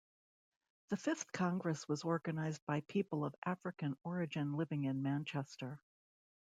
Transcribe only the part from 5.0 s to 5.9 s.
Manchester.